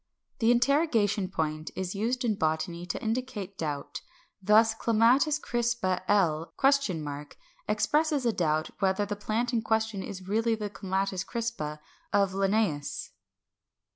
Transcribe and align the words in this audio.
578. 0.39 0.39
The 0.39 0.51
interrogation 0.51 1.27
point 1.29 1.69
is 1.75 1.93
used 1.93 2.25
in 2.25 2.33
botany 2.33 2.87
to 2.87 2.99
indicate 3.03 3.55
doubt. 3.55 4.01
Thus 4.41 4.73
Clematis 4.73 5.37
crispa, 5.37 6.01
L.? 6.07 6.51
expresses 7.69 8.25
a 8.25 8.33
doubt 8.33 8.71
whether 8.79 9.05
the 9.05 9.15
plant 9.15 9.53
in 9.53 9.61
question 9.61 10.01
is 10.01 10.27
really 10.27 10.55
the 10.55 10.71
Clematis 10.71 11.23
crispa 11.23 11.77
of 12.11 12.31
Linnæus. 12.31 13.11